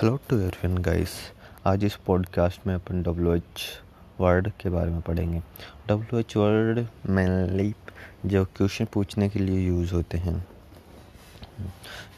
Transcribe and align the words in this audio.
Hello 0.00 0.16
to 0.28 0.36
everyone 0.36 0.78
guys 0.82 1.10
आज 1.66 1.84
इस 1.84 1.96
podcast 2.06 2.66
में 2.66 2.74
अपन 2.74 3.02
डब्ल्यू 3.02 3.34
एच 3.34 3.62
वर्ड 4.20 4.50
के 4.60 4.68
बारे 4.68 4.90
में 4.90 5.00
पढ़ेंगे। 5.00 5.38
डब्ल्यू 5.88 6.18
एच 6.20 6.36
वर्ड 6.36 6.86
मेनली 7.10 7.74
जो 8.26 8.44
क्वेश्चन 8.56 8.84
पूछने 8.92 9.28
के 9.28 9.38
लिए 9.38 9.66
यूज़ 9.66 9.92
होते 9.94 10.18
हैं। 10.18 10.34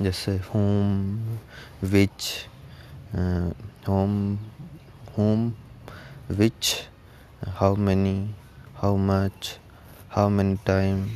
जैसे 0.02 0.36
whom 0.38 1.38
which 1.90 2.32
whom 3.88 4.38
whom 5.18 5.52
which 6.30 6.74
how 7.58 7.76
many 7.76 8.34
how 8.76 8.96
much 8.96 9.58
how 10.10 10.28
many 10.28 10.56
time 10.66 11.06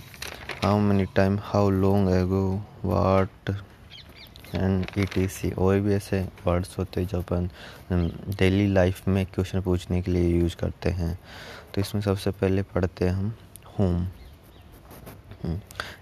how 0.65 0.79
many 0.79 1.07
time 1.17 1.39
how 1.43 1.71
long 1.71 2.11
ago 2.11 2.47
what 2.85 3.57
and 4.55 4.87
E 4.99 5.05
T 5.15 5.27
C 5.29 5.51
और 5.53 5.79
भी 5.81 5.95
ऐसे 5.95 6.21
वर्ड्स 6.47 6.79
होते 6.79 7.01
हैं 7.01 7.09
जो 7.09 7.19
अपन 7.19 7.49
डेली 8.39 8.67
लाइफ 8.67 9.07
में 9.09 9.25
क्वेश्चन 9.27 9.61
पूछने 9.61 10.01
के 10.03 10.11
लिए 10.11 10.29
यूज़ 10.31 10.57
करते 10.57 10.91
हैं। 10.91 11.19
तो 11.75 11.81
इसमें 11.81 12.03
सबसे 12.03 12.31
पहले 12.31 12.63
पढ़ते 12.75 13.05
हैं 13.05 13.13
हम 13.13 13.35
होम 13.79 14.07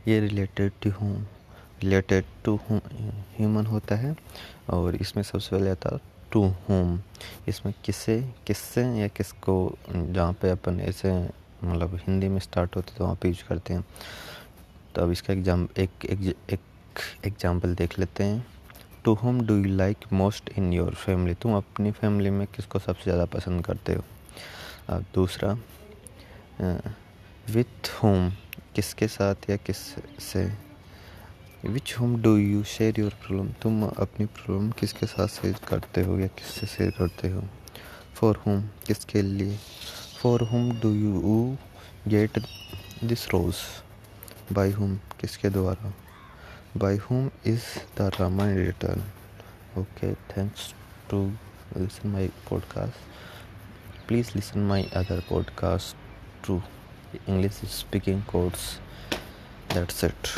ये 0.09 0.20
related 0.20 0.73
to 0.83 0.91
whom 0.91 1.16
related 1.83 2.25
to 2.45 2.59
human 2.65 3.66
होता 3.66 3.97
है 3.97 4.15
और 4.70 4.97
इसमें 4.97 5.23
सबसे 5.23 5.56
पहले 5.56 5.70
आता 5.70 5.98
टू 6.33 6.45
होम 6.69 6.98
इसमें 7.48 7.73
किसे, 7.84 8.20
किससे 8.47 8.83
या 8.95 9.06
किसको, 9.09 9.77
जहाँ 9.91 10.33
पे 10.33 10.51
अपन 10.51 10.80
ऐसे 10.80 11.12
मतलब 11.65 11.95
हिंदी 12.06 12.28
में 12.28 12.39
स्टार्ट 12.41 12.77
होते 12.77 12.97
तो 12.98 13.05
वहाँ 13.05 13.17
पे 13.23 13.28
यूज़ 13.28 13.42
करते 13.48 13.75
हैं। 13.75 13.84
तो 14.95 15.03
अब 15.03 15.11
इसका 15.12 15.33
एग्ज़ाम 15.33 15.69
एक 15.78 16.05
एक 16.05 16.34
एक 16.51 16.61
एग्ज़ाम्पल 17.27 17.74
देख 17.74 17.98
लेते 17.98 18.24
हैं। 18.24 18.47
To 19.05 19.15
whom 19.15 19.41
do 19.47 19.56
you 19.56 19.74
like 19.77 20.12
most 20.12 20.51
in 20.59 20.73
your 20.73 20.95
family 20.97 21.34
तुम 21.42 21.56
अपनी 21.56 21.91
फैमिली 21.92 22.30
में 22.30 22.47
किसको 22.47 22.78
सबसे 22.78 23.02
ज़्यादा 23.05 23.24
पसंद 23.34 23.64
करते 23.64 23.95
हो? 23.95 24.05
अब 24.89 25.05
दूसरा 25.14 25.53
विथ 27.50 27.91
होम 28.03 28.30
किसके 28.75 29.08
साथ 29.08 29.50
या 29.50 29.56
किस 29.56 29.77
से? 30.22 30.47
Which 31.64 31.95
whom 31.98 32.20
do 32.22 32.36
you 32.36 32.62
share 32.67 33.00
your 33.00 33.14
problem 33.23 33.52
तुम 33.62 33.83
अपनी 33.84 34.27
प्रॉब्लम 34.27 34.70
किसके 34.80 35.06
साथ 35.06 35.28
शेयर 35.28 35.56
करते 35.69 36.02
हो 36.05 36.19
या 36.19 36.27
किससे 36.28 36.67
शेयर 36.67 36.91
करते 36.98 37.30
हो? 37.30 37.42
फॉर 38.14 38.42
होम 38.47 38.62
किसके 38.86 39.23
लिए? 39.23 39.56
For 40.23 40.42
whom 40.50 40.70
do 40.80 40.92
you 40.95 41.56
get 42.08 42.39
this 43.05 43.28
rose 43.28 43.56
by 44.55 44.70
whom 44.73 44.97
किसके 45.20 45.50
द्वारा? 45.50 45.92
By 46.74 46.97
whom 46.97 47.30
is 47.44 47.80
the 47.94 48.11
Ramayana 48.19 48.61
written? 48.61 49.02
Okay, 49.77 50.16
thanks 50.28 50.74
to 51.08 51.33
listen 51.74 52.12
my 52.12 52.30
podcast. 52.47 52.92
Please 54.06 54.34
listen 54.34 54.66
my 54.66 54.89
other 54.92 55.20
podcast 55.22 55.94
too. 56.42 56.62
English 57.27 57.55
speaking 57.69 58.22
course. 58.27 58.78
That's 59.70 60.02
it. 60.02 60.34